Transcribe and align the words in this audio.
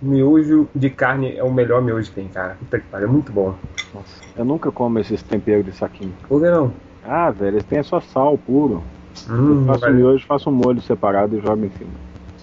Miojo 0.00 0.68
de 0.74 0.90
carne 0.90 1.36
é 1.36 1.42
o 1.42 1.52
melhor 1.52 1.82
miojo 1.82 2.08
que 2.10 2.14
tem, 2.16 2.28
cara. 2.28 2.54
Puta 2.54 2.78
que 2.78 2.86
pariu, 2.88 3.08
é 3.08 3.10
muito 3.10 3.32
bom. 3.32 3.54
Nossa, 3.92 4.22
eu 4.36 4.44
nunca 4.44 4.70
como 4.70 4.98
esses 4.98 5.22
temperos 5.22 5.64
de 5.64 5.72
saquinho. 5.72 6.14
Por 6.28 6.40
que 6.40 6.50
não? 6.50 6.72
Ah, 7.02 7.30
velho, 7.30 7.56
eles 7.56 7.64
têm 7.64 7.82
só 7.82 8.00
sal 8.00 8.36
puro. 8.38 8.82
Hum, 9.28 9.60
eu 9.62 9.66
faço 9.66 9.80
vai- 9.80 9.92
miojo, 9.92 10.26
faço 10.26 10.50
um 10.50 10.52
molho 10.52 10.80
separado 10.82 11.36
e 11.36 11.40
jogo 11.40 11.64
em 11.64 11.70
cima. 11.70 11.90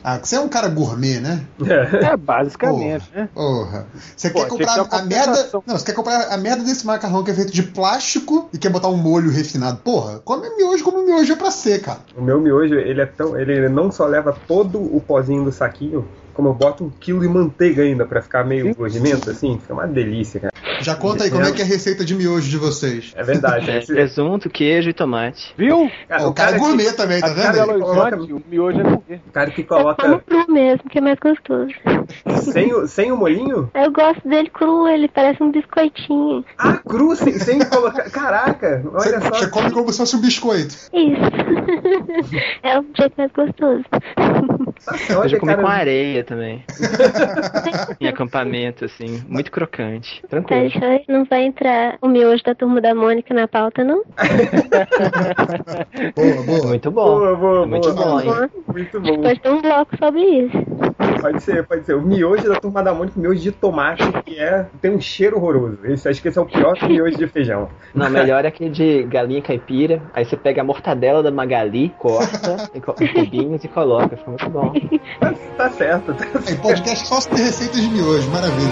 Ah, 0.04 0.20
você 0.22 0.36
é 0.36 0.40
um 0.40 0.48
cara 0.48 0.68
gourmet, 0.68 1.20
né? 1.20 1.48
É, 2.04 2.16
basicamente, 2.16 3.10
né? 3.12 3.28
Porra. 3.34 3.88
Você 4.16 4.30
Pô, 4.30 4.40
quer 4.40 4.44
que 4.44 4.50
comprar 4.52 5.00
a 5.00 5.02
merda. 5.04 5.50
Não, 5.66 5.78
você 5.78 5.86
quer 5.86 5.96
comprar 5.96 6.32
a 6.32 6.38
merda 6.38 6.64
desse 6.64 6.86
macarrão 6.86 7.24
que 7.24 7.32
é 7.32 7.34
feito 7.34 7.52
de 7.52 7.64
plástico 7.64 8.48
e 8.54 8.58
quer 8.60 8.70
botar 8.70 8.90
um 8.90 8.98
molho 8.98 9.32
refinado. 9.32 9.80
Porra, 9.80 10.20
come 10.20 10.48
miojo 10.58 10.84
como 10.84 11.04
miojo 11.04 11.34
é 11.34 11.36
pra 11.36 11.50
ser, 11.50 11.82
cara. 11.82 12.02
O 12.16 12.22
meu 12.22 12.40
miojo, 12.40 12.76
ele 12.76 13.02
é 13.02 13.06
tão. 13.08 13.36
Ele 13.36 13.68
não 13.68 13.92
só 13.92 14.06
leva 14.06 14.32
todo 14.48 14.80
o 14.80 15.02
pozinho 15.02 15.44
do 15.44 15.52
saquinho, 15.52 16.08
como 16.36 16.50
eu 16.50 16.54
boto 16.54 16.84
um 16.84 16.90
quilo 17.00 17.22
de 17.22 17.28
manteiga 17.28 17.82
ainda 17.82 18.06
pra 18.06 18.22
ficar 18.22 18.44
meio 18.44 18.76
gordimento, 18.76 19.30
assim. 19.32 19.58
Fica 19.60 19.74
uma 19.74 19.88
delícia, 19.88 20.40
cara. 20.42 20.54
Já 20.82 20.94
conta 20.96 21.24
aí 21.24 21.32
como 21.32 21.44
é 21.46 21.52
que 21.52 21.62
é 21.62 21.66
a 21.66 21.68
receita 21.68 22.04
de 22.06 22.14
miojo 22.14 22.48
de 22.50 22.58
vocês. 22.58 23.14
É 23.16 23.24
verdade. 23.24 23.66
É, 23.72 23.80
Esse- 23.80 23.94
presunto, 23.94 24.50
queijo 24.50 24.90
e 24.90 24.94
tomate. 24.94 25.54
Viu? 25.58 25.90
cara, 26.08 26.28
o 26.28 26.34
cara 26.34 26.52
é 26.52 26.54
que- 26.56 26.60
gourmet 26.60 26.92
também, 26.94 27.20
tá 27.22 27.28
vendo? 27.30 27.42
cara? 27.44 27.54
Belo 27.66 27.80
coloca- 27.80 28.18
o 28.18 28.42
miojo 28.50 28.80
é 28.80 28.84
comer. 28.84 29.22
o 29.28 29.32
cara 29.32 29.50
que 29.52 29.62
Eu 29.62 29.66
como 29.66 29.82
coloca 29.96 30.20
cru 30.20 30.54
mesmo, 30.54 30.90
que 30.90 30.98
é 30.98 31.02
mais 31.02 31.18
gostoso. 31.20 31.72
sem 32.52 32.74
o, 32.74 32.86
sem 32.88 33.12
o 33.12 33.18
molinho? 33.18 33.70
Eu 33.74 33.92
gosto 33.92 34.28
dele 34.28 34.50
cru, 34.50 34.88
ele 34.88 35.08
parece 35.08 35.42
um 35.42 35.52
biscoitinho. 35.52 36.44
Ah, 36.58 36.78
cru, 36.78 37.16
sem, 37.16 37.34
sem 37.40 37.60
colocar. 37.66 38.10
Caraca, 38.12 38.82
Você, 38.94 39.10
olha 39.10 39.22
só. 39.22 39.30
você 39.30 39.48
come 39.50 39.72
como 39.72 39.92
se 39.92 39.98
fosse 39.98 40.16
um 40.16 40.22
biscoito. 40.22 40.76
Isso. 40.92 40.92
é 42.64 42.80
o 42.80 42.86
jeito 42.96 43.14
mais 43.18 43.32
gostoso. 43.32 43.84
Eu 45.10 45.20
Olha, 45.20 45.30
já 45.30 45.40
comi 45.40 45.52
cara, 45.54 45.64
com 45.64 45.68
areia 45.70 46.24
também. 46.24 46.64
em 48.00 48.08
acampamento, 48.08 48.86
assim. 48.86 49.24
Muito 49.28 49.52
crocante. 49.52 50.22
Tá, 50.24 50.28
Tranquilo. 50.28 50.72
eu- 50.84 51.04
não 51.14 51.26
vai 51.26 51.44
entrar 51.44 51.98
o 52.02 52.08
miojo 52.08 52.44
da 52.44 52.54
turma 52.54 52.80
da 52.80 52.94
Mônica 52.94 53.34
na 53.34 53.48
pauta, 53.48 53.84
não? 53.84 54.04
Boa, 56.16 56.44
boa. 56.44 56.68
Muito 56.68 56.92
bom. 56.92 57.04
Boa, 57.20 57.36
boa, 57.36 57.64
É 57.64 57.66
muito 57.66 57.94
boa. 57.94 58.06
bom, 58.06 58.22
hein? 58.22 58.50
Muito 58.68 58.98
a 58.98 59.02
gente 59.02 59.16
bom. 59.18 59.24
pode 59.24 59.40
ter 59.40 59.50
um 59.50 59.62
bloco 59.62 59.98
sobre 59.98 60.22
isso. 60.22 60.58
Pode 61.22 61.42
ser, 61.44 61.66
pode 61.66 61.86
ser. 61.86 61.96
O 61.96 62.02
miojo 62.02 62.48
da 62.48 62.56
turma 62.60 62.84
da 62.84 62.94
Mônica, 62.94 63.18
o 63.18 63.22
miojo 63.22 63.42
de 63.42 63.52
tomate, 63.52 64.04
que 64.24 64.38
é, 64.40 64.66
tem 64.82 64.92
um 64.92 65.00
cheiro 65.02 65.38
horroroso. 65.38 65.80
Esse, 65.86 66.08
acho 66.08 66.22
que 66.22 66.28
esse 66.28 66.38
é 66.38 66.42
o 66.42 66.46
pior 66.46 66.78
miojo 66.88 67.18
de 67.18 67.28
feijão. 67.28 67.70
Não, 67.94 68.10
melhor 68.10 68.46
é 68.46 68.48
aquele 68.50 68.70
de 68.70 69.04
galinha 69.04 69.42
caipira. 69.42 70.02
Aí 70.14 70.24
você 70.26 70.38
pega 70.38 70.62
a 70.62 70.64
mortadela 70.64 71.24
da 71.24 71.32
Magali, 71.32 71.90
corta 71.98 72.70
em 72.76 72.80
co- 72.80 72.96
em 73.00 73.08
cubinhos 73.08 73.64
e 73.64 73.68
coloca. 73.68 74.16
Fica 74.16 74.30
muito 74.30 74.50
bom. 74.50 74.65
Tá, 75.20 75.34
tá 75.58 75.70
certo, 75.70 76.14
tá 76.14 76.26
certo. 76.26 76.50
Aí, 76.50 76.56
podcast 76.58 77.08
só 77.08 77.22
sobre 77.22 77.42
receitas 77.42 77.82
de 77.82 77.90
miojo, 77.90 78.30
maravilha. 78.30 78.72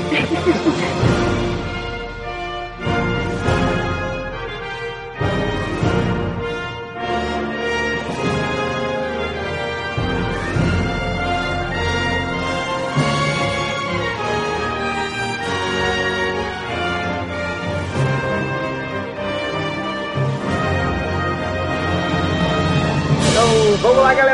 Então, 23.32 23.78
vamos 23.82 24.04
lá, 24.04 24.14
galera. 24.14 24.33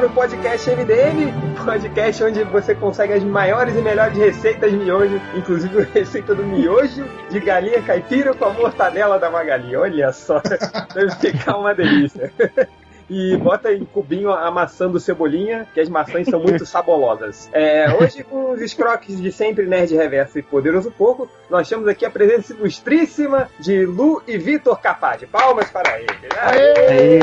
começar 0.00 0.06
o 0.06 0.10
podcast 0.10 0.70
MDM. 0.70 1.32
Podcast 1.64 2.24
onde 2.24 2.44
você 2.44 2.74
consegue 2.74 3.12
as 3.12 3.22
maiores 3.22 3.74
e 3.76 3.82
melhores 3.82 4.16
receitas 4.16 4.70
de 4.70 4.76
miojo, 4.78 5.20
inclusive 5.36 5.82
a 5.82 5.84
receita 5.84 6.34
do 6.34 6.42
miojo 6.42 7.04
de 7.28 7.38
galinha 7.40 7.82
caipira 7.82 8.32
com 8.32 8.46
a 8.46 8.52
mortadela 8.52 9.18
da 9.18 9.30
Magali. 9.30 9.76
Olha 9.76 10.10
só, 10.12 10.40
deve 10.94 11.10
ficar 11.16 11.58
uma 11.58 11.74
delícia. 11.74 12.32
E 13.10 13.36
bota 13.36 13.72
em 13.72 13.84
cubinho 13.84 14.30
amassando 14.30 15.00
cebolinha, 15.00 15.66
que 15.74 15.80
as 15.80 15.88
maçãs 15.88 16.28
são 16.28 16.38
muito 16.38 16.64
sabolosas. 16.66 17.50
É, 17.52 17.92
hoje, 17.92 18.22
com 18.22 18.52
os 18.52 18.62
escroques 18.62 19.20
de 19.20 19.32
sempre, 19.32 19.66
Nerd 19.66 19.94
Reverso 19.96 20.38
e 20.38 20.42
Poderoso 20.42 20.92
Pouco, 20.92 21.28
nós 21.50 21.68
temos 21.68 21.88
aqui 21.88 22.06
a 22.06 22.10
presença 22.10 22.52
ilustríssima 22.52 23.48
de 23.58 23.84
Lu 23.84 24.22
e 24.28 24.38
Vitor 24.38 24.80
Capaz. 24.80 25.22
Palmas 25.24 25.68
para 25.70 25.98
eles. 25.98 26.16
Aê! 26.38 27.18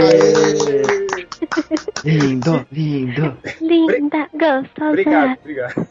Lindo, 2.03 2.67
lindo. 2.71 3.37
Linda, 3.61 4.27
gostosa. 4.33 4.89
Obrigado, 4.89 5.37
obrigado. 5.39 5.87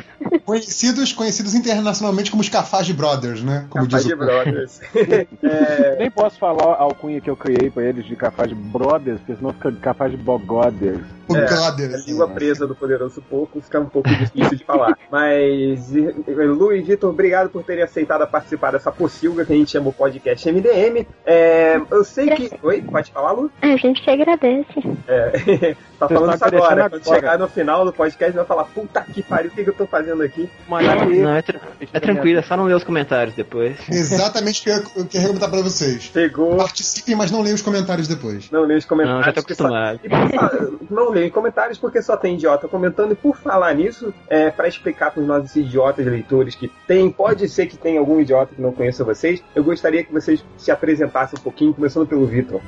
Conhecidos, 0.40 1.12
conhecidos 1.12 1.54
internacionalmente 1.54 2.30
como 2.30 2.40
os 2.40 2.48
Cafage 2.48 2.92
Brothers, 2.92 3.42
né? 3.42 3.66
Como 3.70 3.84
o 3.84 3.88
Brothers. 4.16 4.80
É, 5.42 5.96
Nem 5.98 6.10
posso 6.10 6.38
falar 6.38 6.74
a 6.74 6.82
alcunha 6.82 7.20
que 7.20 7.28
eu 7.28 7.36
criei 7.36 7.70
pra 7.70 7.82
eles 7.84 8.06
de 8.06 8.16
Cafaz 8.16 8.48
de 8.48 8.54
Brothers, 8.54 9.18
porque 9.18 9.36
senão 9.36 9.52
fica 9.52 9.72
de 10.12 10.16
Bogoders. 10.16 11.04
O 11.28 11.36
É, 11.36 11.46
Brothers. 11.46 11.94
a 11.94 12.06
língua 12.06 12.28
presa 12.28 12.66
do 12.66 12.74
Poderoso 12.74 13.22
Pouco 13.22 13.60
fica 13.60 13.80
um 13.80 13.86
pouco 13.86 14.08
difícil 14.08 14.56
de 14.56 14.64
falar. 14.64 14.96
Mas, 15.10 15.94
e- 15.94 16.14
e- 16.26 16.32
Lu 16.46 16.72
e 16.74 16.82
Vitor, 16.82 17.10
obrigado 17.10 17.48
por 17.50 17.62
terem 17.62 17.82
aceitado 17.82 18.22
a 18.22 18.26
participar 18.26 18.72
dessa 18.72 18.90
pocilga 18.92 19.44
que 19.44 19.52
a 19.52 19.56
gente 19.56 19.70
chama 19.70 19.88
o 19.88 19.92
podcast 19.92 20.50
MDM. 20.50 21.06
É, 21.24 21.80
eu 21.90 22.04
sei 22.04 22.28
que. 22.30 22.50
Oi, 22.62 22.82
pode 22.82 23.10
falar, 23.10 23.32
Lu? 23.32 23.50
A 23.62 23.76
gente 23.76 24.02
que 24.02 24.10
agradece. 24.10 24.66
É, 25.08 25.76
tá 25.98 26.08
falando 26.08 26.34
isso 26.34 26.44
agora. 26.44 26.88
Quando 26.90 27.02
agora. 27.02 27.14
chegar 27.16 27.38
no 27.38 27.48
final 27.48 27.84
do 27.84 27.92
podcast, 27.92 28.34
vai 28.36 28.44
falar: 28.44 28.64
puta 28.64 29.00
que 29.02 29.22
pariu, 29.22 29.50
o 29.50 29.54
que, 29.54 29.64
que 29.64 29.70
eu 29.70 29.74
tô 29.74 29.86
fazendo 29.86 30.22
aqui? 30.22 30.48
Mandar 30.68 31.06
Não, 31.06 31.36
é, 31.36 31.42
tra- 31.42 31.60
é 31.92 32.00
tranquilo, 32.00 32.38
é 32.38 32.42
só 32.42 32.56
não 32.56 32.64
ler 32.64 32.74
os 32.74 32.84
comentários 32.84 33.34
depois. 33.34 33.76
Exatamente 33.88 34.60
o 34.60 34.64
que 34.64 34.70
eu- 34.70 35.02
o 35.02 35.06
que 35.06 35.16
eu 35.16 35.20
ia 35.20 35.26
perguntar 35.28 35.48
pra 35.48 35.62
vocês. 35.62 36.08
Pegou. 36.08 36.56
Participem, 36.56 37.14
mas 37.14 37.30
não 37.30 37.40
leiam 37.40 37.54
os 37.54 37.62
comentários 37.62 38.08
depois. 38.08 38.50
Não 38.50 38.62
leio 38.64 38.78
os 38.78 38.84
comentários. 38.84 39.26
Não, 39.26 39.32
já 39.32 39.32
tô 39.32 39.40
só- 39.40 39.44
acostumado. 39.46 40.00
E 40.04 40.08
fa- 40.08 40.68
não 40.90 41.10
leio 41.14 41.30
comentários 41.30 41.78
porque 41.78 42.02
só 42.02 42.16
tem 42.16 42.34
idiota 42.34 42.68
comentando. 42.68 43.12
E 43.12 43.14
por 43.14 43.36
falar 43.36 43.74
nisso, 43.74 44.12
é, 44.28 44.50
para 44.50 44.68
explicar 44.68 45.10
para 45.10 45.20
os 45.20 45.26
nossos 45.26 45.54
idiotas 45.56 46.04
leitores 46.04 46.54
que 46.54 46.70
tem, 46.86 47.10
pode 47.10 47.48
ser 47.48 47.66
que 47.66 47.76
tenha 47.76 48.00
algum 48.00 48.20
idiota 48.20 48.54
que 48.54 48.60
não 48.60 48.72
conheça 48.72 49.04
vocês, 49.04 49.42
eu 49.54 49.64
gostaria 49.64 50.04
que 50.04 50.12
vocês 50.12 50.44
se 50.58 50.70
apresentassem 50.70 51.38
um 51.38 51.42
pouquinho, 51.42 51.72
começando 51.72 52.06
pelo 52.06 52.26
Vitor. 52.26 52.60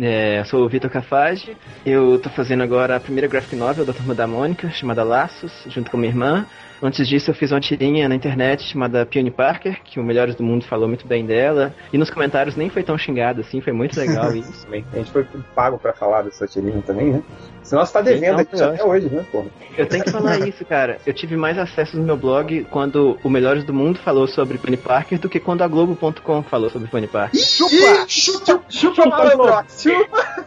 É, 0.00 0.38
eu 0.38 0.44
sou 0.44 0.64
o 0.64 0.68
Vitor 0.68 0.88
Cafage, 0.88 1.56
eu 1.84 2.20
tô 2.20 2.30
fazendo 2.30 2.62
agora 2.62 2.94
a 2.94 3.00
primeira 3.00 3.26
graphic 3.26 3.56
novel 3.56 3.84
da 3.84 3.92
Turma 3.92 4.14
da 4.14 4.28
Mônica, 4.28 4.70
chamada 4.70 5.02
Laços, 5.02 5.52
junto 5.66 5.90
com 5.90 5.96
minha 5.96 6.12
irmã. 6.12 6.46
Antes 6.82 7.08
disso 7.08 7.30
eu 7.30 7.34
fiz 7.34 7.50
uma 7.50 7.60
tirinha 7.60 8.08
na 8.08 8.14
internet 8.14 8.62
chamada 8.62 9.04
Peony 9.04 9.30
Parker, 9.30 9.80
que 9.82 9.98
o 9.98 10.02
Melhores 10.02 10.34
do 10.34 10.44
Mundo 10.44 10.64
falou 10.64 10.86
muito 10.86 11.06
bem 11.06 11.26
dela. 11.26 11.74
E 11.92 11.98
nos 11.98 12.10
comentários 12.10 12.56
nem 12.56 12.70
foi 12.70 12.82
tão 12.82 12.96
xingado 12.96 13.40
assim, 13.40 13.60
foi 13.60 13.72
muito 13.72 13.98
legal 13.98 14.34
isso. 14.36 14.64
Também. 14.64 14.84
A 14.92 14.96
gente 14.96 15.10
foi 15.10 15.26
pago 15.54 15.78
para 15.78 15.92
falar 15.92 16.22
dessa 16.22 16.46
tirinha 16.46 16.82
também, 16.82 17.12
né? 17.12 17.22
Senão 17.62 17.84
você 17.84 17.92
tá 17.92 18.00
devendo 18.00 18.34
Não, 18.34 18.40
aqui 18.40 18.62
até 18.62 18.82
hoje, 18.82 19.10
né, 19.10 19.26
porra? 19.30 19.46
Eu 19.76 19.86
tenho 19.86 20.02
que 20.02 20.10
falar 20.10 20.38
isso, 20.48 20.64
cara. 20.64 20.98
Eu 21.04 21.12
tive 21.12 21.36
mais 21.36 21.58
acessos 21.58 21.94
no 21.94 22.04
meu 22.04 22.16
blog 22.16 22.66
quando 22.70 23.18
o 23.22 23.28
Melhores 23.28 23.62
do 23.64 23.74
Mundo 23.74 23.98
falou 23.98 24.26
sobre 24.26 24.56
Peony 24.56 24.78
Parker 24.78 25.18
do 25.18 25.28
que 25.28 25.38
quando 25.38 25.62
a 25.62 25.68
Globo.com 25.68 26.42
falou 26.44 26.70
sobre 26.70 26.88
Peony 26.88 27.06
Parker. 27.06 27.38
Chupa! 27.38 28.06
Chupa! 28.08 28.62
Chupa, 28.70 29.06
Malandrox! 29.06 29.82
Chupa! 29.82 30.44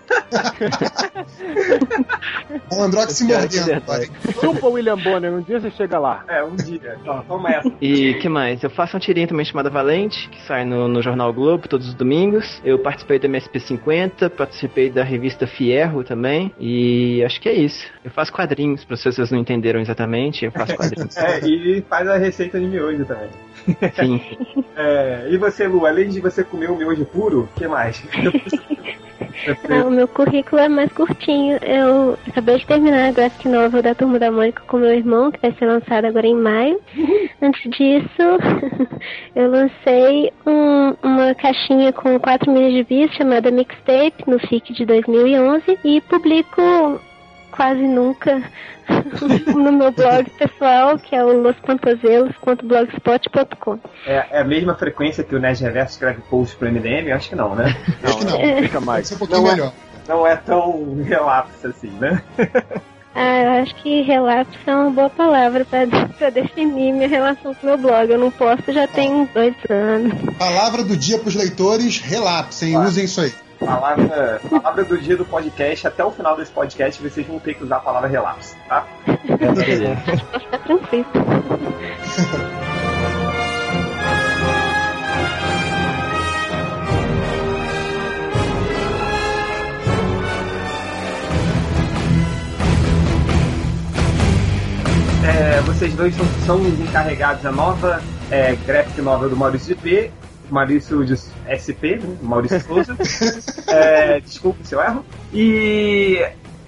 O 2.71 2.81
Androx 2.81 3.13
se 3.13 3.27
Cara, 3.27 3.47
que 3.47 3.57
mordendo, 3.57 3.81
pai. 3.81 4.09
Chupa, 4.39 4.67
William 4.67 4.97
Bonner, 4.97 5.33
um 5.33 5.41
dia 5.41 5.59
você 5.59 5.71
chega 5.71 5.99
lá. 5.99 6.23
É, 6.27 6.43
um 6.43 6.55
dia. 6.55 6.97
Ó, 7.05 7.21
toma 7.21 7.49
essa. 7.49 7.71
E 7.81 8.15
que 8.15 8.29
mais? 8.29 8.63
Eu 8.63 8.69
faço 8.69 8.95
uma 8.95 8.99
tirinha 8.99 9.27
também 9.27 9.45
chamada 9.45 9.69
Valente, 9.69 10.29
que 10.29 10.41
sai 10.43 10.65
no, 10.65 10.87
no 10.87 11.01
Jornal 11.01 11.29
o 11.29 11.33
Globo 11.33 11.67
todos 11.67 11.87
os 11.87 11.93
domingos. 11.93 12.61
Eu 12.63 12.79
participei 12.79 13.19
do 13.19 13.27
MSP50, 13.27 14.29
participei 14.29 14.89
da 14.89 15.03
revista 15.03 15.45
Fierro 15.45 16.03
também. 16.03 16.53
E 16.59 17.23
acho 17.23 17.39
que 17.41 17.49
é 17.49 17.53
isso. 17.53 17.85
Eu 18.03 18.11
faço 18.11 18.31
quadrinhos, 18.31 18.83
pra 18.83 18.95
vocês 18.95 19.15
vocês 19.15 19.31
não 19.31 19.39
entenderam 19.39 19.79
exatamente, 19.79 20.45
eu 20.45 20.51
faço 20.51 20.75
quadrinhos. 20.75 21.15
É, 21.21 21.39
e 21.45 21.81
faz 21.81 22.07
a 22.07 22.17
receita 22.17 22.59
de 22.59 22.65
miojo 22.65 23.05
também. 23.05 23.29
Sim. 23.95 24.21
É, 24.73 25.27
e 25.29 25.37
você, 25.37 25.67
Lu, 25.67 25.85
além 25.85 26.07
de 26.09 26.21
você 26.21 26.43
comer 26.43 26.71
o 26.71 26.75
miojo 26.77 27.05
puro, 27.05 27.41
o 27.41 27.59
que 27.59 27.67
mais? 27.67 28.01
Ah, 29.69 29.87
o 29.87 29.89
meu 29.91 30.07
currículo 30.07 30.61
é 30.61 30.69
mais 30.69 30.91
curtinho. 30.91 31.57
Eu 31.63 32.17
acabei 32.27 32.57
de 32.57 32.65
terminar 32.67 33.09
a 33.09 33.11
graphic 33.11 33.47
novel 33.47 33.81
da 33.81 33.95
Turma 33.95 34.19
da 34.19 34.31
Mônica 34.31 34.61
com 34.67 34.77
meu 34.77 34.93
irmão, 34.93 35.31
que 35.31 35.39
vai 35.41 35.51
ser 35.53 35.65
lançada 35.65 36.07
agora 36.07 36.27
em 36.27 36.35
maio. 36.35 36.79
Antes 37.41 37.69
disso, 37.71 38.21
eu 39.35 39.49
lancei 39.49 40.31
um- 40.45 40.93
uma 41.03 41.33
caixinha 41.35 41.91
com 41.93 42.19
4 42.19 42.51
milhas 42.51 42.73
de 42.73 42.83
views 42.83 43.11
chamada 43.13 43.51
Mixtape 43.51 44.23
no 44.27 44.39
FIC 44.39 44.73
de 44.73 44.85
2011 44.85 45.79
e 45.83 46.01
publico 46.01 46.61
quase 47.51 47.81
nunca 47.81 48.41
no 49.55 49.71
meu 49.71 49.91
blog 49.91 50.29
pessoal, 50.31 50.97
que 50.97 51.15
é 51.15 51.23
o 51.23 51.41
lospantoselos.blogspot.com. 51.41 53.79
É, 54.05 54.25
é 54.31 54.41
a 54.41 54.43
mesma 54.43 54.75
frequência 54.75 55.23
que 55.23 55.35
o 55.35 55.39
Nerd 55.39 55.61
Reverso 55.61 55.93
escreve 55.93 56.21
post 56.29 56.55
pro 56.55 56.71
MDM? 56.71 57.07
Eu 57.09 57.15
acho 57.15 57.29
que 57.29 57.35
não, 57.35 57.55
né? 57.55 57.75
Acho 58.03 58.17
que 58.17 58.25
não. 58.25 58.39
Fica 58.63 58.73
Pode 58.73 58.85
mais. 58.85 59.07
ser 59.07 59.15
um 59.15 59.19
pouquinho 59.19 59.41
Não 59.41 59.47
é. 59.47 59.51
melhor. 59.55 59.73
Não 60.07 60.27
é 60.27 60.35
tão 60.35 60.95
relapso 61.03 61.67
assim, 61.67 61.91
né? 61.99 62.21
Ah, 63.13 63.41
eu 63.43 63.51
acho 63.63 63.75
que 63.75 64.01
relapso 64.03 64.57
é 64.65 64.73
uma 64.75 64.89
boa 64.89 65.09
palavra 65.09 65.63
pra, 65.65 65.79
pra 66.17 66.29
definir 66.29 66.91
minha 66.93 67.07
relação 67.07 67.53
com 67.53 67.67
meu 67.67 67.77
blog. 67.77 68.09
Eu 68.09 68.17
não 68.17 68.31
posto 68.31 68.71
já 68.73 68.87
tem 68.87 69.11
uns 69.13 69.29
dois 69.29 69.53
anos. 69.69 70.13
Palavra 70.37 70.83
do 70.83 70.95
dia 70.97 71.19
pros 71.19 71.35
leitores, 71.35 71.99
relapsem, 71.99 72.73
Claro. 72.73 72.87
usem 72.87 73.05
isso 73.05 73.21
aí. 73.21 73.31
Palavra, 73.65 74.41
palavra 74.49 74.83
do 74.83 74.97
dia 74.97 75.15
do 75.15 75.23
podcast, 75.23 75.87
até 75.87 76.03
o 76.03 76.11
final 76.11 76.35
desse 76.35 76.51
podcast 76.51 77.01
vocês 77.01 77.25
vão 77.27 77.39
ter 77.39 77.53
que 77.53 77.63
usar 77.63 77.77
a 77.77 77.79
palavra 77.79 78.09
relapso, 78.09 78.55
tá? 78.67 78.85
Ficar 79.21 79.53
tranquilo. 80.63 81.05
É, 95.23 95.61
vocês 95.61 95.93
dois 95.93 96.15
são, 96.15 96.25
são 96.45 96.61
os 96.61 96.79
encarregados 96.79 97.43
da 97.43 97.51
nova 97.51 98.01
é, 98.31 98.55
graphic 98.55 98.99
novel 99.01 99.29
do 99.29 99.37
Maurício 99.37 99.75
GP, 99.75 100.11
Maurício 100.51 101.03
de 101.05 101.15
SP, 101.47 101.95
né? 102.01 102.17
Maurício 102.21 102.59
Souza. 102.61 102.95
É, 103.67 104.19
desculpe 104.19 104.65
se 104.67 104.75
eu 104.75 104.81
erro. 104.81 105.05
E 105.33 106.23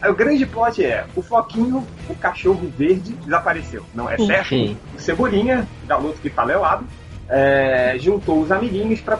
o 0.05 0.13
grande 0.13 0.45
plot 0.45 0.83
é: 0.83 1.05
o 1.15 1.21
Foquinho, 1.21 1.85
o 2.09 2.15
cachorro 2.15 2.71
verde, 2.77 3.13
desapareceu. 3.13 3.83
Não 3.93 4.09
é 4.09 4.17
certo? 4.17 4.49
Sim. 4.49 4.77
O 4.95 4.99
Cebolinha, 4.99 5.67
garoto 5.87 6.19
que 6.19 6.31
lelado, 6.45 6.85
é, 7.29 7.95
juntou 7.99 8.41
os 8.41 8.51
amiguinhos 8.51 9.01
pra 9.01 9.19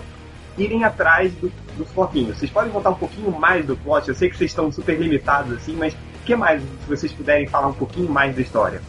irem 0.57 0.83
atrás 0.83 1.33
do, 1.33 1.51
do 1.77 1.86
Foquinho. 1.86 2.33
Vocês 2.33 2.50
podem 2.50 2.71
contar 2.71 2.92
um 2.92 2.95
pouquinho 2.95 3.31
mais 3.31 3.65
do 3.65 3.75
plot? 3.75 4.07
Eu 4.07 4.15
sei 4.15 4.30
que 4.30 4.38
vocês 4.38 4.51
estão 4.51 4.71
super 4.71 4.98
limitados 4.98 5.54
assim, 5.54 5.75
mas 5.75 5.94
o 5.94 6.25
que 6.25 6.36
mais, 6.36 6.62
se 6.62 6.68
vocês 6.88 7.12
puderem 7.12 7.48
falar 7.48 7.68
um 7.68 7.74
pouquinho 7.74 8.10
mais 8.10 8.36
da 8.36 8.42
história? 8.42 8.81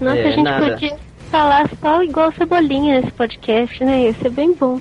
Nossa, 0.00 0.16
É, 0.16 0.26
a 0.26 0.30
gente 0.30 0.42
nada. 0.42 0.70
podia 0.72 0.98
falar 1.30 1.70
só 1.80 2.02
igual 2.02 2.32
cebolinha 2.32 3.00
nesse 3.00 3.12
podcast, 3.12 3.84
né? 3.84 4.02
Ia 4.02 4.14
ser 4.14 4.30
bem 4.30 4.52
bom. 4.54 4.80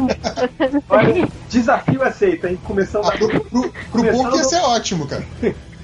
Mundo 0.00 0.16
gostando 0.34 0.84
Olha, 0.90 1.28
desafio 1.48 2.02
aceito, 2.02 2.46
hein? 2.46 2.58
Começando 2.64 3.06
Ah, 3.06 3.12
pro, 3.12 3.28
pro, 3.28 3.40
pro 3.42 3.72
Começando- 3.92 4.22
Porco 4.22 4.36
ia 4.36 4.44
ser 4.44 4.60
ótimo, 4.60 5.06
cara. 5.06 5.24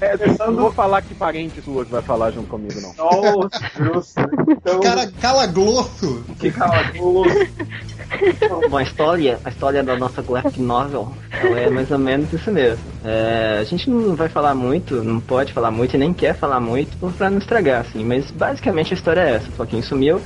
Eu 0.01 0.51
não 0.51 0.63
vou 0.63 0.71
falar 0.73 1.01
que 1.01 1.15
parente 1.15 1.61
sua 1.61 1.85
que 1.85 1.91
vai 1.91 2.01
falar 2.01 2.31
junto 2.31 2.49
comigo, 2.49 2.73
não. 2.81 2.93
Nossa, 2.95 3.49
grosso. 3.77 4.13
Então, 4.49 4.79
Cara, 4.81 5.07
calaglosso. 5.21 6.25
fica 6.39 6.65
lá, 6.65 6.91
goloso. 6.91 7.29
Bom, 8.69 8.77
a 8.77 8.83
história, 8.83 9.39
a 9.43 9.49
história 9.49 9.83
da 9.83 9.95
nossa 9.95 10.21
graphic 10.21 10.61
novel, 10.61 11.11
é 11.31 11.69
mais 11.69 11.89
ou 11.91 11.97
menos 11.97 12.31
isso 12.31 12.51
mesmo. 12.51 12.83
É, 13.03 13.57
a 13.59 13.63
gente 13.63 13.89
não 13.89 14.15
vai 14.15 14.29
falar 14.29 14.53
muito, 14.53 15.03
não 15.03 15.19
pode 15.19 15.53
falar 15.53 15.71
muito 15.71 15.95
e 15.95 15.99
nem 15.99 16.13
quer 16.13 16.35
falar 16.35 16.59
muito 16.59 16.95
pra 17.17 17.29
não 17.29 17.37
estragar, 17.37 17.81
assim. 17.81 18.03
Mas 18.03 18.31
basicamente 18.31 18.93
a 18.93 18.97
história 18.97 19.21
é 19.21 19.35
essa: 19.35 19.49
o 19.49 19.51
Floquinho 19.51 19.83
sumiu 19.83 20.21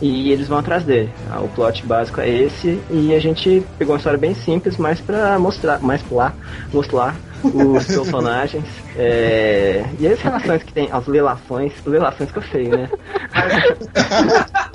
e 0.00 0.30
eles 0.32 0.48
vão 0.48 0.58
atrás 0.58 0.84
dele. 0.84 1.10
Ah, 1.30 1.40
O 1.40 1.48
plot 1.48 1.84
básico 1.86 2.20
é 2.20 2.28
esse 2.28 2.80
e 2.90 3.14
a 3.14 3.18
gente 3.18 3.64
pegou 3.78 3.94
uma 3.94 3.98
história 3.98 4.18
bem 4.18 4.34
simples, 4.34 4.76
mais 4.76 5.00
pra 5.00 5.38
mostrar, 5.38 5.80
mais 5.80 6.02
pra 6.02 6.32
mostrar 6.72 7.14
os 7.42 7.86
personagens 7.86 8.64
é, 8.96 9.84
e 9.98 10.06
as 10.06 10.20
relações 10.20 10.62
que 10.62 10.72
tem, 10.72 10.88
as 10.90 11.06
relações, 11.06 11.72
relações 11.86 12.30
que 12.30 12.38
eu 12.38 12.42
sei, 12.42 12.68
né? 12.68 12.90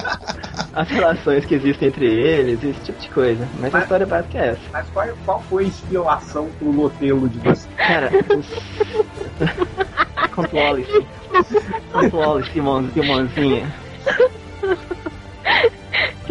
as 0.81 0.89
relações 0.89 1.45
que 1.45 1.53
existem 1.55 1.87
entre 1.89 2.05
eles, 2.05 2.63
esse 2.63 2.79
tipo 2.81 2.99
de 2.99 3.09
coisa. 3.09 3.47
Mas 3.59 3.69
a 3.73 3.77
Mas- 3.77 3.83
história 3.83 4.05
básica 4.05 4.37
é 4.39 4.47
essa. 4.49 4.59
Mas 4.73 4.89
qual, 4.89 5.07
qual 5.25 5.43
foi 5.49 5.63
a 5.63 5.67
inspiração 5.67 6.49
pro 6.57 6.71
Lotelo 6.71 7.29
de 7.29 7.39
você? 7.39 7.67
Cara, 7.77 8.09
os... 8.35 8.47
controle-se. 10.33 11.05
Controle-se, 11.91 12.57
irmão- 12.57 12.89
irmãozinha. 12.95 13.73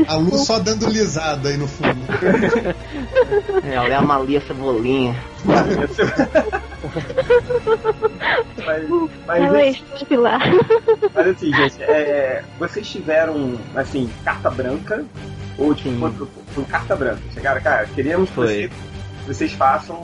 A 0.09 0.15
luz 0.17 0.47
só 0.47 0.59
dando 0.59 0.89
lisada 0.89 1.51
aí 1.51 1.57
no 1.57 1.69
fundo. 1.69 1.99
É, 3.65 3.75
ela 3.75 3.89
é 3.89 3.95
a 3.95 4.01
Malia 4.03 4.41
Cebolinha. 4.41 5.15
Mas, 8.65 8.89
mas, 9.27 9.43
é 9.43 9.49
mas 11.15 11.27
assim, 11.29 11.53
gente, 11.53 11.83
é, 11.83 12.43
vocês 12.59 12.89
tiveram, 12.89 13.59
assim, 13.75 14.11
carta 14.25 14.51
branca? 14.51 15.05
Ou 15.59 15.75
tipo, 15.75 15.99
foi 15.99 16.11
pro, 16.13 16.27
pro 16.27 16.65
carta 16.65 16.97
branca? 16.97 17.21
Chegaram, 17.35 17.61
cara, 17.61 17.87
queremos 17.95 18.29
que 18.31 18.35
Foi. 18.35 18.47
vocês, 18.47 18.71
vocês 19.27 19.53
façam 19.53 20.03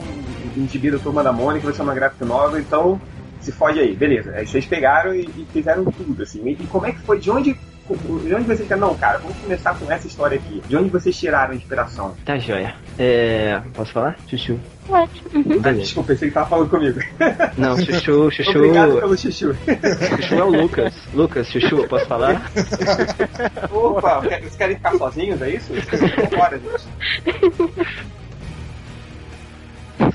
um 0.55 0.67
gibi 0.67 0.91
da 0.91 0.99
Turma 0.99 1.23
da 1.23 1.31
Mônica, 1.31 1.65
vai 1.65 1.73
ser 1.73 1.81
uma 1.81 1.95
gráfica 1.95 2.25
nova, 2.25 2.59
então 2.59 3.01
se 3.41 3.51
fode 3.51 3.79
aí, 3.79 3.95
beleza. 3.95 4.33
Aí 4.35 4.45
vocês 4.45 4.65
pegaram 4.65 5.13
e, 5.13 5.21
e 5.21 5.47
fizeram 5.51 5.85
tudo, 5.85 6.21
assim. 6.21 6.41
E, 6.45 6.51
e 6.51 6.67
como 6.67 6.85
é 6.85 6.91
que 6.91 6.99
foi? 6.99 7.19
De 7.19 7.31
onde, 7.31 7.57
de 7.95 8.35
onde 8.35 8.43
vocês? 8.43 8.69
Não, 8.69 8.95
cara, 8.95 9.19
vamos 9.19 9.37
começar 9.37 9.77
com 9.77 9.89
essa 9.91 10.07
história 10.07 10.37
aqui. 10.37 10.61
De 10.67 10.75
onde 10.75 10.89
vocês 10.89 11.17
tiraram 11.17 11.53
a 11.53 11.55
inspiração? 11.55 12.15
Tá 12.25 12.37
joia. 12.37 12.75
É. 12.99 13.61
Posso 13.73 13.93
falar? 13.93 14.17
Chuchu. 14.27 14.59
Uhum. 14.89 15.61
Ah, 15.63 15.71
desculpa, 15.73 16.07
pensei 16.07 16.29
que 16.29 16.33
tava 16.33 16.49
falando 16.49 16.69
comigo. 16.69 16.99
Não, 17.57 17.77
Chuchu, 17.77 18.31
Chuchu. 18.31 18.57
Obrigado 18.57 18.99
pelo 18.99 19.17
chuchu. 19.17 19.53
Chuchu 19.53 20.35
é 20.35 20.43
o 20.43 20.49
Lucas. 20.49 20.93
Lucas, 21.13 21.47
Chuchu, 21.47 21.87
posso 21.87 22.05
falar? 22.05 22.49
Opa, 23.71 24.21
vocês 24.21 24.55
querem 24.55 24.75
ficar 24.77 24.97
sozinhos, 24.97 25.41
é 25.41 25.49
isso? 25.51 25.73
Bora, 26.35 26.59
gente. 26.59 28.17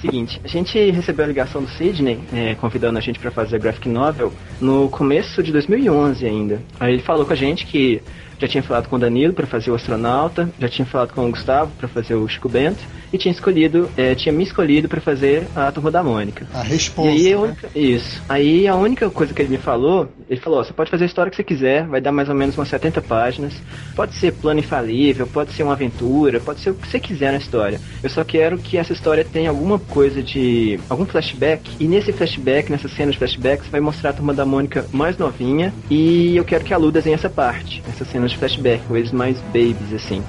Seguinte, 0.01 0.41
a 0.43 0.49
gente 0.49 0.91
recebeu 0.91 1.25
a 1.25 1.29
ligação 1.29 1.63
do 1.63 1.69
Sidney, 1.71 2.21
é, 2.33 2.55
convidando 2.55 2.99
a 2.99 3.01
gente 3.01 3.19
pra 3.19 3.31
fazer 3.31 3.57
a 3.57 3.59
graphic 3.59 3.89
novel 3.89 4.33
no 4.63 4.89
começo 4.89 5.43
de 5.43 5.53
2011 5.53 6.25
ainda. 6.25 6.63
Aí 6.81 6.95
ele 6.95 7.03
falou 7.03 7.25
com 7.27 7.33
a 7.33 7.37
gente 7.37 7.67
que 7.67 8.01
já 8.39 8.49
tinha 8.49 8.63
falado 8.63 8.89
com 8.89 8.97
o 8.97 8.99
Danilo 8.99 9.33
pra 9.33 9.47
fazer 9.47 9.71
o 9.71 9.75
astronauta, 9.77 10.51
já 10.59 10.69
tinha 10.69 10.85
falado 10.85 11.13
com 11.13 11.25
o 11.29 11.31
Gustavo 11.31 11.71
pra 11.79 11.87
fazer 11.87 12.17
o 12.17 12.27
Chico 12.27 12.49
Bento 12.49 12.81
e 13.13 13.17
tinha 13.19 13.31
escolhido, 13.31 13.89
é, 13.97 14.17
tinha 14.17 14.33
me 14.33 14.43
escolhido 14.43 14.89
pra 14.89 15.01
fazer 15.01 15.47
a 15.55 15.71
turma 15.71 15.93
da 15.93 16.03
Mônica. 16.03 16.45
A 16.53 16.65
E 16.65 16.69
resposta. 16.71 17.09
aí, 17.13 17.33
a 17.33 17.37
né? 17.37 17.43
única- 17.45 17.69
isso. 17.79 18.21
Aí 18.29 18.67
a 18.67 18.75
única 18.75 19.09
coisa 19.11 19.33
que 19.33 19.41
ele 19.43 19.51
me 19.51 19.59
falou, 19.59 20.09
ele 20.29 20.41
falou, 20.41 20.59
ó, 20.59 20.65
você 20.65 20.73
pode 20.73 20.91
fazer 20.91 21.05
a 21.05 21.07
história 21.07 21.31
que 21.31 21.37
você 21.37 21.45
quiser, 21.45 21.87
vai 21.87 22.01
dar 22.01 22.11
mais 22.11 22.29
ou 22.29 22.35
menos 22.35 22.59
umas 22.59 22.67
70 22.69 23.01
páginas. 23.01 23.53
Pode 23.95 24.13
ser 24.17 24.33
plano 24.33 24.59
infalível, 24.59 25.25
pode 25.25 25.53
ser 25.53 25.63
uma 25.63 25.75
aventura, 25.75 26.41
pode 26.41 26.59
ser 26.61 26.71
o 26.71 26.75
que 26.75 26.89
você 26.89 26.99
quiser 26.99 27.31
na 27.31 27.39
história. 27.39 27.81
Eu 28.03 28.11
só 28.11 28.25
quero 28.25 28.59
que 28.59 28.77
essa 28.77 28.93
história 28.93 29.25
tenha 29.25 29.51
alguma 29.51 29.79
coisa 29.79 30.21
de. 30.21 30.81
algum 30.91 31.05
flashback. 31.07 31.71
E 31.79 31.87
nesse 31.87 32.13
flashback, 32.13 32.73
nessa 32.73 32.89
cena 32.89 33.13
de 33.13 33.19
flashback, 33.19 33.63
você 33.65 33.71
vai 33.71 33.81
mostrar 33.81 34.11
a 34.11 34.15
turma 34.15 34.35
da 34.35 34.45
Mônica 34.53 34.85
mais 34.93 35.17
novinha. 35.17 35.73
E 35.89 36.37
eu 36.37 36.45
quero 36.45 36.63
que 36.63 36.75
a 36.75 36.77
Lu 36.77 36.93
desenhe 36.93 37.15
essa 37.15 37.31
parte, 37.31 37.83
essa 37.89 38.05
cena 38.05 38.29
de 38.29 38.37
flashback, 38.37 38.85
com 38.87 38.95
eles 38.95 39.11
mais 39.11 39.41
babies, 39.47 39.95
assim. 39.95 40.23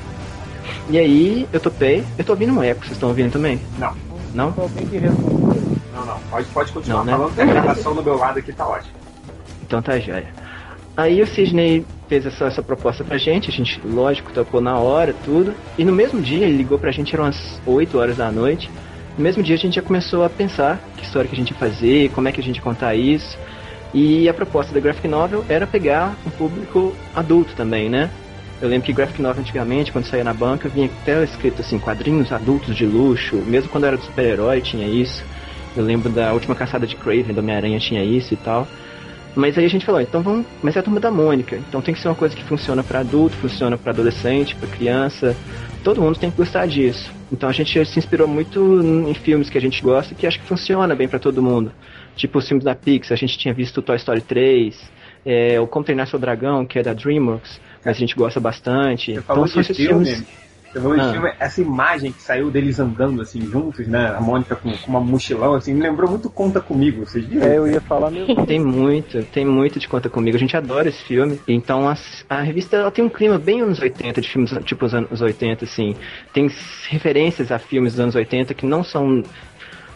E 0.89 0.97
aí, 0.97 1.45
eu 1.51 1.59
topei. 1.59 2.05
Eu 2.17 2.23
tô 2.23 2.31
ouvindo 2.31 2.53
um 2.53 2.63
eco, 2.63 2.79
vocês 2.81 2.93
estão 2.93 3.09
ouvindo 3.09 3.33
também? 3.33 3.59
Não. 3.77 3.93
Não? 4.33 4.53
Que 4.89 4.97
respondeu. 4.97 5.61
Não, 5.93 6.05
não, 6.05 6.19
pode, 6.31 6.47
pode 6.47 6.71
continuar 6.71 6.99
Não, 6.99 7.05
né? 7.05 7.11
falando 7.11 7.35
que 7.35 7.41
a 7.41 7.45
gravação 7.45 7.93
do 7.93 8.01
meu 8.01 8.15
lado 8.15 8.39
aqui 8.39 8.53
tá 8.53 8.65
ótima. 8.65 8.93
Então 9.61 9.81
tá 9.81 9.99
joia. 9.99 10.27
Aí 10.95 11.21
o 11.21 11.27
Sidney 11.27 11.85
fez 12.07 12.25
essa, 12.25 12.45
essa 12.45 12.63
proposta 12.63 13.03
pra 13.03 13.17
gente, 13.17 13.49
a 13.49 13.53
gente, 13.53 13.81
lógico, 13.85 14.31
topou 14.31 14.61
na 14.61 14.77
hora, 14.77 15.13
tudo. 15.25 15.53
E 15.77 15.83
no 15.83 15.91
mesmo 15.91 16.21
dia 16.21 16.45
ele 16.45 16.55
ligou 16.55 16.79
pra 16.79 16.91
gente, 16.91 17.13
eram 17.13 17.25
umas 17.25 17.59
8 17.65 17.97
horas 17.97 18.17
da 18.17 18.31
noite. 18.31 18.71
No 19.17 19.23
mesmo 19.23 19.43
dia 19.43 19.55
a 19.55 19.59
gente 19.59 19.75
já 19.75 19.81
começou 19.81 20.23
a 20.23 20.29
pensar 20.29 20.79
que 20.95 21.03
história 21.03 21.27
que 21.27 21.35
a 21.35 21.37
gente 21.37 21.51
ia 21.51 21.57
fazer, 21.57 22.09
como 22.11 22.27
é 22.27 22.31
que 22.31 22.39
a 22.39 22.43
gente 22.43 22.55
ia 22.55 22.61
contar 22.61 22.95
isso. 22.95 23.37
E 23.93 24.27
a 24.27 24.33
proposta 24.33 24.73
da 24.73 24.79
graphic 24.79 25.07
novel 25.07 25.45
era 25.47 25.67
pegar 25.67 26.15
um 26.25 26.29
público 26.31 26.95
adulto 27.15 27.53
também, 27.55 27.89
né? 27.89 28.09
Eu 28.61 28.69
lembro 28.69 28.85
que 28.85 28.93
graphic 28.93 29.21
novel 29.21 29.41
antigamente, 29.41 29.91
quando 29.91 30.05
saía 30.05 30.23
na 30.23 30.33
banca, 30.33 30.69
vinha 30.69 30.89
até 31.01 31.23
escrito 31.23 31.61
assim, 31.61 31.77
quadrinhos 31.77 32.31
adultos 32.31 32.75
de 32.75 32.85
luxo, 32.85 33.35
mesmo 33.45 33.69
quando 33.69 33.85
era 33.85 33.97
de 33.97 34.05
super-herói 34.05 34.61
tinha 34.61 34.87
isso. 34.87 35.23
Eu 35.75 35.83
lembro 35.83 36.09
da 36.09 36.33
última 36.33 36.55
caçada 36.55 36.87
de 36.87 36.95
Craven, 36.95 37.33
do 37.33 37.39
Homem-Aranha 37.39 37.79
tinha 37.79 38.03
isso 38.03 38.33
e 38.33 38.37
tal. 38.37 38.67
Mas 39.35 39.57
aí 39.57 39.65
a 39.65 39.69
gente 39.69 39.85
falou, 39.85 39.99
então 39.99 40.21
vamos. 40.21 40.45
Mas 40.61 40.75
é 40.75 40.79
a 40.79 40.83
turma 40.83 40.99
da 40.99 41.09
Mônica. 41.09 41.55
Então 41.55 41.81
tem 41.81 41.93
que 41.93 41.99
ser 41.99 42.07
uma 42.07 42.15
coisa 42.15 42.35
que 42.35 42.43
funciona 42.43 42.83
pra 42.83 42.99
adulto, 42.99 43.35
funciona 43.37 43.77
pra 43.77 43.91
adolescente, 43.91 44.55
pra 44.55 44.67
criança. 44.67 45.35
Todo 45.83 46.01
mundo 46.01 46.17
tem 46.17 46.29
que 46.29 46.37
gostar 46.37 46.67
disso. 46.67 47.11
Então 47.31 47.49
a 47.49 47.51
gente 47.51 47.83
se 47.85 47.99
inspirou 47.99 48.27
muito 48.27 48.81
em 49.07 49.13
filmes 49.13 49.49
que 49.49 49.57
a 49.57 49.61
gente 49.61 49.81
gosta 49.81 50.13
que 50.13 50.27
acho 50.27 50.39
que 50.39 50.45
funciona 50.45 50.95
bem 50.95 51.07
pra 51.07 51.19
todo 51.19 51.41
mundo. 51.41 51.71
Tipo 52.15 52.39
os 52.39 52.47
filmes 52.47 52.63
da 52.63 52.75
Pixar, 52.75 53.13
a 53.15 53.17
gente 53.19 53.37
tinha 53.37 53.53
visto 53.53 53.81
Toy 53.81 53.95
Story 53.97 54.21
3, 54.21 54.91
é, 55.25 55.59
o 55.59 55.65
Como 55.67 55.83
Treinar 55.85 56.07
Seu 56.07 56.19
Dragão, 56.19 56.65
que 56.65 56.77
é 56.79 56.83
da 56.83 56.93
DreamWorks, 56.93 57.59
mas 57.83 57.95
a 57.97 57.99
gente 57.99 58.15
gosta 58.15 58.39
bastante. 58.39 59.13
Você 59.15 59.21
falou 59.21 59.45
então 59.45 59.53
são 59.53 59.61
esses 59.61 59.75
filme, 59.77 60.05
filmes. 60.05 60.27
você 60.71 60.79
falou 60.79 60.95
de 60.95 61.01
Ah. 61.01 61.11
filme, 61.11 61.31
essa 61.39 61.61
imagem 61.61 62.11
que 62.11 62.21
saiu 62.21 62.51
deles 62.51 62.79
andando 62.79 63.21
assim 63.21 63.41
juntos, 63.41 63.87
né? 63.87 64.13
A 64.15 64.21
Mônica 64.21 64.55
com, 64.55 64.71
com 64.71 64.89
uma 64.91 64.99
mochilão, 64.99 65.53
assim, 65.55 65.73
me 65.73 65.81
lembrou 65.81 66.09
muito 66.09 66.29
Conta 66.29 66.59
Comigo, 66.61 67.05
vocês 67.05 67.25
viram? 67.25 67.47
É, 67.47 67.57
eu 67.57 67.67
ia 67.67 67.81
falar 67.81 68.11
mesmo. 68.11 68.33
Tem 68.45 68.59
muito, 68.59 69.23
tem 69.25 69.45
muito 69.45 69.79
de 69.79 69.87
conta 69.87 70.09
comigo. 70.09 70.35
A 70.37 70.39
gente 70.39 70.55
adora 70.57 70.89
esse 70.89 71.03
filme. 71.03 71.39
Então 71.47 71.87
as- 71.89 72.25
a, 72.29 72.41
revista 72.41 72.75
ela 72.75 72.91
tem 72.91 73.03
um 73.03 73.09
clima 73.09 73.37
bem 73.39 73.61
anos 73.61 73.79
80, 73.79 74.21
de 74.21 74.29
filmes 74.29 74.51
tipo 74.65 74.85
os 74.85 74.93
anos 74.93 75.21
80, 75.21 75.65
assim. 75.65 75.95
Tem 76.33 76.47
referências 76.89 77.51
a 77.51 77.57
filmes 77.59 77.93
dos 77.93 77.99
anos 77.99 78.15
80 78.15 78.53
que 78.53 78.65
não 78.65 78.83
são 78.83 79.23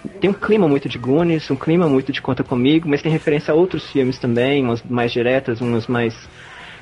tem 0.07 0.29
um 0.29 0.33
clima 0.33 0.67
muito 0.67 0.87
de 0.89 0.97
Goonies, 0.97 1.49
um 1.49 1.55
clima 1.55 1.87
muito 1.87 2.11
de 2.11 2.21
Conta 2.21 2.43
Comigo, 2.43 2.87
mas 2.87 3.01
tem 3.01 3.11
referência 3.11 3.51
a 3.51 3.55
outros 3.55 3.89
filmes 3.91 4.17
também, 4.17 4.63
umas 4.63 4.83
mais 4.83 5.11
diretas, 5.11 5.61
umas 5.61 5.87
mais 5.87 6.15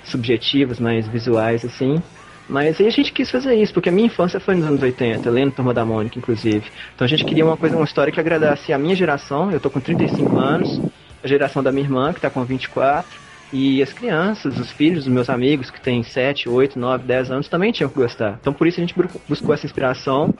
subjetivas, 0.03 0.79
mais 0.79 1.07
visuais, 1.07 1.65
assim. 1.65 2.01
Mas 2.47 2.79
aí 2.79 2.87
a 2.87 2.91
gente 2.91 3.11
quis 3.11 3.29
fazer 3.31 3.55
isso, 3.55 3.73
porque 3.73 3.89
a 3.89 3.91
minha 3.91 4.05
infância 4.07 4.39
foi 4.39 4.55
nos 4.55 4.65
anos 4.65 4.81
80, 4.81 5.29
lendo 5.29 5.51
Turma 5.51 5.73
da 5.73 5.83
Mônica, 5.83 6.17
inclusive. 6.17 6.63
Então 6.93 7.05
a 7.05 7.07
gente 7.07 7.25
queria 7.25 7.43
uma 7.43 7.57
coisa, 7.57 7.75
uma 7.75 7.85
história 7.85 8.13
que 8.13 8.19
agradasse 8.19 8.71
a 8.71 8.77
minha 8.77 8.95
geração, 8.95 9.51
eu 9.51 9.59
tô 9.59 9.69
com 9.69 9.79
35 9.79 10.37
anos, 10.37 10.79
a 11.23 11.27
geração 11.27 11.63
da 11.63 11.71
minha 11.71 11.83
irmã, 11.83 12.13
que 12.13 12.21
tá 12.21 12.29
com 12.29 12.43
24, 12.43 13.09
e 13.51 13.81
as 13.81 13.91
crianças, 13.91 14.59
os 14.59 14.71
filhos 14.71 15.05
dos 15.05 15.13
meus 15.13 15.29
amigos, 15.29 15.71
que 15.71 15.81
têm 15.81 16.03
7, 16.03 16.47
8, 16.47 16.77
9, 16.77 17.03
10 17.05 17.31
anos, 17.31 17.47
também 17.47 17.71
tinham 17.71 17.89
que 17.89 17.95
gostar. 17.95 18.37
Então 18.39 18.53
por 18.53 18.67
isso 18.67 18.79
a 18.79 18.85
gente 18.85 18.95
buscou 19.27 19.53
essa 19.53 19.65
inspiração 19.65 20.33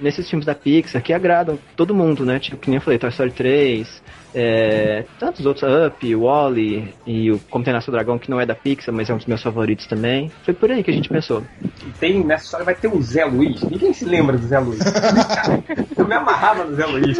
nesses 0.00 0.28
filmes 0.28 0.46
da 0.46 0.54
Pixar 0.54 1.02
que 1.02 1.12
agradam 1.12 1.58
todo 1.76 1.94
mundo, 1.94 2.24
né? 2.24 2.38
Tipo, 2.38 2.56
que 2.56 2.68
nem 2.68 2.76
eu 2.76 2.80
falei, 2.80 2.98
Toy 2.98 3.10
Story 3.10 3.30
3, 3.30 4.02
é, 4.38 5.06
tantos 5.18 5.46
outros, 5.46 5.64
Up, 5.86 6.14
Wally 6.14 6.94
e 7.06 7.30
o 7.30 7.38
Como 7.48 7.64
Tem 7.64 7.74
Dragão, 7.88 8.18
que 8.18 8.30
não 8.30 8.38
é 8.38 8.44
da 8.44 8.54
Pixar, 8.54 8.94
mas 8.94 9.08
é 9.08 9.14
um 9.14 9.16
dos 9.16 9.24
meus 9.24 9.42
favoritos 9.42 9.86
também. 9.86 10.30
Foi 10.44 10.52
por 10.52 10.70
aí 10.70 10.82
que 10.84 10.90
a 10.90 10.94
gente 10.94 11.08
pensou. 11.08 11.42
E 11.64 11.90
tem, 11.98 12.22
nessa 12.22 12.44
história 12.44 12.66
vai 12.66 12.74
ter 12.74 12.88
o 12.88 13.00
Zé 13.00 13.24
Luiz. 13.24 13.62
Ninguém 13.62 13.94
se 13.94 14.04
lembra 14.04 14.36
do 14.36 14.46
Zé 14.46 14.58
Luiz. 14.58 14.80
eu 15.96 16.06
me 16.06 16.14
amarrava 16.14 16.64
no 16.64 16.76
Zé 16.76 16.84
Luiz. 16.84 17.18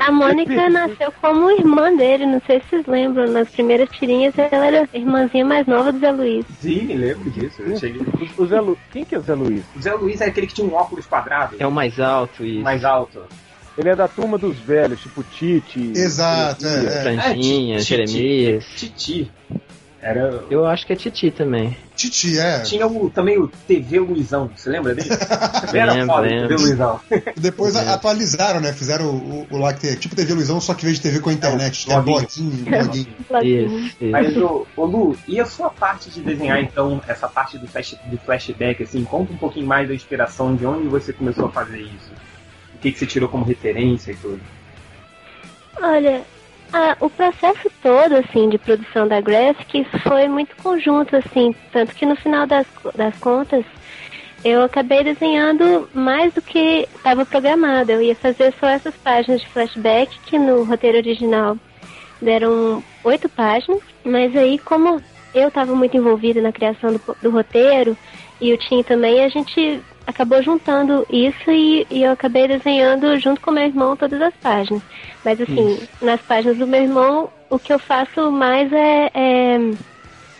A 0.00 0.10
Mônica 0.10 0.68
nasceu 0.68 1.12
como 1.20 1.48
irmã 1.48 1.94
dele, 1.94 2.26
não 2.26 2.42
sei 2.44 2.58
se 2.60 2.70
vocês 2.70 2.86
lembram. 2.86 3.30
Nas 3.30 3.48
primeiras 3.48 3.88
tirinhas 3.90 4.36
ela 4.36 4.66
era 4.66 4.88
a 4.92 4.96
irmãzinha 4.96 5.44
mais 5.44 5.64
nova 5.68 5.92
do 5.92 6.00
Zé 6.00 6.10
Luiz. 6.10 6.44
Sim, 6.58 6.86
me 6.86 6.94
lembro 6.94 7.30
disso. 7.30 7.62
Eu 7.62 7.76
cheguei... 7.76 8.02
O 8.36 8.46
Zé 8.46 8.60
Lu... 8.60 8.76
Quem 8.90 9.04
que 9.04 9.14
é 9.14 9.18
o 9.18 9.22
Zé 9.22 9.34
Luiz? 9.34 9.62
O 9.76 9.80
Zé 9.80 9.94
Luiz 9.94 10.20
é 10.20 10.26
aquele 10.26 10.48
que 10.48 10.54
tinha 10.54 10.66
um 10.66 10.74
óculos 10.74 11.06
quadrado. 11.06 11.54
É 11.56 11.66
o 11.66 11.70
mais 11.70 12.00
alto 12.00 12.44
e. 12.44 12.60
Mais 12.60 12.84
alto. 12.84 13.22
Ele 13.78 13.88
é 13.88 13.96
da 13.96 14.08
turma 14.08 14.36
dos 14.36 14.58
velhos, 14.58 15.00
tipo 15.00 15.22
Tite. 15.22 15.92
Exato, 15.94 16.66
é. 16.66 16.86
é. 16.86 17.02
Franjinha, 17.02 17.76
é, 17.76 17.80
Jeremias. 17.80 18.64
Titi. 18.76 19.30
Era... 20.02 20.44
Eu 20.50 20.64
acho 20.64 20.86
que 20.86 20.94
é 20.94 20.96
Titi 20.96 21.30
também. 21.30 21.76
Titi, 21.94 22.38
é. 22.38 22.60
Tinha 22.60 22.86
o, 22.86 23.10
também 23.10 23.38
o 23.38 23.46
TV 23.46 24.00
Luizão, 24.00 24.50
você 24.56 24.70
lembra 24.70 24.94
dele? 24.94 25.10
Era 25.74 25.92
lembro, 25.92 26.14
foda, 26.14 26.26
lembro. 26.26 26.48
TV 26.48 26.62
Luizão. 26.62 27.00
Depois 27.36 27.76
atualizaram, 27.76 28.60
né? 28.60 28.72
Fizeram 28.72 29.10
o, 29.10 29.46
o, 29.50 29.58
lá 29.58 29.74
que 29.74 29.80
tem, 29.80 29.94
tipo 29.96 30.16
TV 30.16 30.32
Luizão, 30.32 30.58
só 30.58 30.72
que 30.72 30.84
veio 30.84 30.94
de 30.94 31.02
TV 31.02 31.20
com 31.20 31.28
a 31.28 31.34
internet. 31.34 31.90
É, 31.90 31.94
é 31.94 32.00
bloguinho, 32.00 32.64
bloguinho. 32.64 33.06
Isso, 33.42 33.88
isso. 34.00 34.10
Mas, 34.10 34.36
ô, 34.38 34.66
ô, 34.74 34.84
Lu, 34.86 35.16
e 35.28 35.38
a 35.38 35.44
sua 35.44 35.68
parte 35.68 36.08
de 36.08 36.22
desenhar, 36.22 36.62
então, 36.62 37.02
essa 37.06 37.28
parte 37.28 37.58
do, 37.58 37.68
flash, 37.68 37.94
do 38.06 38.16
flashback, 38.16 38.82
assim, 38.82 39.04
conta 39.04 39.34
um 39.34 39.36
pouquinho 39.36 39.66
mais 39.66 39.86
da 39.86 39.94
inspiração, 39.94 40.56
de 40.56 40.64
onde 40.64 40.88
você 40.88 41.12
começou 41.12 41.44
a 41.44 41.50
fazer 41.50 41.78
isso? 41.78 42.10
Que, 42.80 42.92
que 42.92 42.98
você 42.98 43.06
tirou 43.06 43.28
como 43.28 43.44
referência 43.44 44.12
e 44.12 44.16
tudo? 44.16 44.40
Olha, 45.80 46.22
ah, 46.72 46.96
o 47.00 47.10
processo 47.10 47.70
todo, 47.82 48.16
assim, 48.16 48.48
de 48.48 48.58
produção 48.58 49.08
da 49.08 49.20
Graphics 49.20 49.88
foi 50.02 50.28
muito 50.28 50.54
conjunto, 50.56 51.16
assim, 51.16 51.54
tanto 51.72 51.94
que 51.94 52.06
no 52.06 52.16
final 52.16 52.46
das, 52.46 52.66
das 52.94 53.16
contas 53.18 53.64
eu 54.44 54.62
acabei 54.62 55.04
desenhando 55.04 55.88
mais 55.92 56.32
do 56.32 56.40
que 56.40 56.88
estava 56.94 57.26
programado. 57.26 57.92
Eu 57.92 58.02
ia 58.02 58.14
fazer 58.14 58.54
só 58.58 58.68
essas 58.68 58.94
páginas 58.96 59.40
de 59.40 59.48
flashback, 59.48 60.18
que 60.20 60.38
no 60.38 60.64
roteiro 60.64 60.98
original 60.98 61.58
deram 62.22 62.82
oito 63.04 63.28
páginas, 63.28 63.80
mas 64.04 64.34
aí 64.36 64.58
como 64.58 65.02
eu 65.34 65.48
estava 65.48 65.74
muito 65.74 65.96
envolvida 65.96 66.40
na 66.40 66.52
criação 66.52 66.92
do, 66.92 67.16
do 67.22 67.30
roteiro 67.30 67.96
e 68.40 68.52
o 68.52 68.56
Tim 68.56 68.82
também, 68.82 69.22
a 69.24 69.28
gente 69.28 69.82
acabou 70.10 70.42
juntando 70.42 71.06
isso 71.10 71.50
e, 71.50 71.86
e, 71.90 72.02
eu 72.02 72.12
acabei 72.12 72.46
desenhando 72.46 73.18
junto 73.18 73.40
com 73.40 73.50
meu 73.50 73.64
irmão 73.64 73.96
todas 73.96 74.20
as 74.20 74.34
páginas. 74.34 74.82
Mas 75.24 75.40
assim, 75.40 75.74
isso. 75.74 75.88
nas 76.02 76.20
páginas 76.20 76.58
do 76.58 76.66
meu 76.66 76.82
irmão, 76.82 77.30
o 77.48 77.58
que 77.58 77.72
eu 77.72 77.78
faço 77.78 78.30
mais 78.30 78.72
é, 78.72 79.10
é 79.14 79.58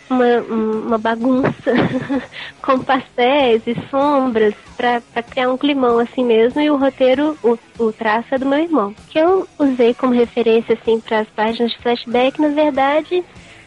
uma, 0.08 0.40
uma, 0.40 0.98
bagunça 0.98 1.72
com 2.60 2.80
pastéis 2.80 3.62
e 3.66 3.76
sombras 3.88 4.54
para 4.76 5.22
criar 5.22 5.50
um 5.50 5.56
climão 5.56 5.98
assim 5.98 6.24
mesmo. 6.24 6.60
E 6.60 6.70
o 6.70 6.76
roteiro, 6.76 7.38
o, 7.42 7.58
o 7.78 7.92
traço 7.92 8.34
é 8.34 8.38
do 8.38 8.46
meu 8.46 8.58
irmão. 8.58 8.94
Que 9.08 9.18
eu 9.18 9.48
usei 9.58 9.94
como 9.94 10.12
referência 10.12 10.78
assim 10.80 11.00
para 11.00 11.20
as 11.20 11.28
páginas 11.28 11.72
de 11.72 11.78
flashback, 11.78 12.40
na 12.40 12.48
verdade, 12.48 13.24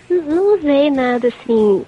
não 0.10 0.58
usei 0.58 0.92
nada 0.92 1.28
assim 1.30 1.86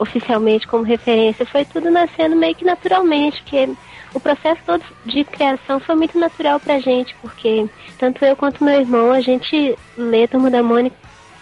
oficialmente 0.00 0.66
como 0.66 0.82
referência, 0.82 1.46
foi 1.46 1.64
tudo 1.64 1.90
nascendo 1.90 2.34
meio 2.34 2.54
que 2.54 2.64
naturalmente, 2.64 3.40
porque 3.42 3.68
o 4.14 4.18
processo 4.18 4.60
todo 4.66 4.82
de 5.04 5.22
criação 5.24 5.78
foi 5.78 5.94
muito 5.94 6.18
natural 6.18 6.58
pra 6.58 6.80
gente, 6.80 7.14
porque 7.20 7.68
tanto 7.98 8.24
eu 8.24 8.34
quanto 8.34 8.64
meu 8.64 8.80
irmão, 8.80 9.12
a 9.12 9.20
gente 9.20 9.76
lê 9.96 10.26
Turma 10.26 10.50
da 10.50 10.62
Mônica 10.62 10.96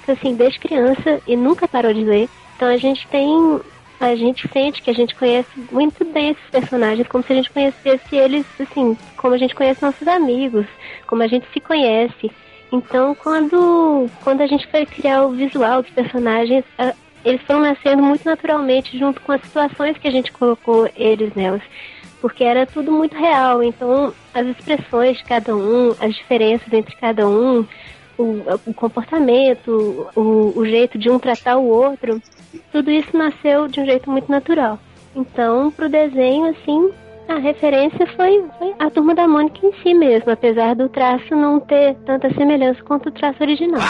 assim, 0.07 0.35
desde 0.35 0.59
criança 0.59 1.21
e 1.27 1.37
nunca 1.37 1.69
parou 1.69 1.93
de 1.93 2.05
ler. 2.05 2.29
Então 2.57 2.69
a 2.69 2.77
gente 2.77 3.07
tem. 3.09 3.61
A 4.01 4.15
gente 4.15 4.49
sente 4.53 4.81
que 4.81 4.91
a 4.91 4.95
gente 4.95 5.13
conhece 5.17 5.49
muito 5.73 6.05
bem 6.05 6.31
esses 6.31 6.51
personagens, 6.51 7.09
como 7.09 7.25
se 7.25 7.33
a 7.33 7.37
gente 7.37 7.51
conhecesse 7.51 8.15
eles, 8.15 8.47
assim, 8.61 8.97
como 9.17 9.35
a 9.35 9.39
gente 9.39 9.57
conhece 9.57 9.83
nossos 9.83 10.07
amigos, 10.07 10.67
como 11.05 11.21
a 11.21 11.27
gente 11.27 11.49
se 11.53 11.59
conhece. 11.59 12.31
Então, 12.71 13.13
quando, 13.17 14.09
quando 14.23 14.41
a 14.43 14.47
gente 14.47 14.69
foi 14.69 14.87
criar 14.87 15.23
o 15.23 15.31
visual 15.31 15.83
dos 15.83 15.91
personagens, 15.91 16.65
eles 17.25 17.43
foram 17.43 17.61
nascendo 17.61 18.03
muito 18.03 18.25
naturalmente 18.25 18.99
junto 18.99 19.21
com 19.21 19.33
as 19.33 19.43
situações 19.43 19.99
que 19.99 20.09
a 20.09 20.11
gente 20.11 20.33
colocou 20.33 20.89
eles 20.97 21.35
nelas. 21.35 21.63
Porque 22.21 22.43
era 22.43 22.67
tudo 22.67 22.91
muito 22.91 23.17
real, 23.17 23.63
então 23.63 24.13
as 24.35 24.47
expressões 24.47 25.19
de 25.19 25.25
cada 25.25 25.55
um, 25.55 25.95
as 26.01 26.15
diferenças 26.15 26.73
entre 26.73 26.97
cada 26.97 27.29
um, 27.29 27.65
o, 28.19 28.43
o 28.67 28.75
comportamento, 28.75 30.09
o, 30.17 30.53
o 30.57 30.67
jeito 30.67 30.99
de 30.99 31.09
um 31.09 31.19
tratar 31.19 31.57
o 31.57 31.69
outro, 31.69 32.21
tudo 32.73 32.91
isso 32.91 33.17
nasceu 33.17 33.69
de 33.69 33.81
um 33.81 33.87
jeito 33.87 34.11
muito 34.11 34.31
natural. 34.31 34.79
Então, 35.15 35.71
pro 35.71 35.89
desenho, 35.89 36.47
assim, 36.51 36.91
a 37.29 37.39
referência 37.39 38.07
foi, 38.17 38.45
foi, 38.59 38.75
a 38.79 38.91
turma 38.91 39.15
da 39.15 39.29
Mônica 39.29 39.65
em 39.65 39.73
si 39.83 39.95
mesmo, 39.95 40.31
apesar 40.31 40.75
do 40.75 40.89
traço 40.89 41.35
não 41.37 41.61
ter 41.61 41.95
tanta 42.07 42.33
semelhança 42.35 42.83
quanto 42.83 43.09
o 43.09 43.13
traço 43.13 43.43
original. 43.43 43.81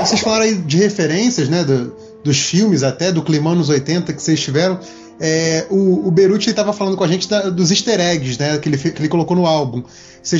Vocês 0.00 0.20
falaram 0.20 0.44
aí 0.44 0.54
de 0.54 0.76
referências, 0.76 1.48
né? 1.48 1.64
Do, 1.64 1.94
dos 2.22 2.38
filmes 2.38 2.82
até, 2.82 3.12
do 3.12 3.22
Climão 3.22 3.54
nos 3.54 3.68
80 3.68 4.12
que 4.12 4.22
vocês 4.22 4.40
tiveram. 4.40 4.78
É, 5.20 5.66
o, 5.70 6.08
o 6.08 6.10
Beruti 6.10 6.50
estava 6.50 6.72
falando 6.72 6.96
com 6.96 7.04
a 7.04 7.08
gente 7.08 7.28
da, 7.28 7.48
dos 7.48 7.70
easter 7.70 8.00
eggs, 8.00 8.38
né? 8.38 8.58
Que 8.58 8.68
ele, 8.68 8.78
que 8.78 9.00
ele 9.00 9.08
colocou 9.08 9.36
no 9.36 9.46
álbum. 9.46 9.82
Vocês 10.22 10.32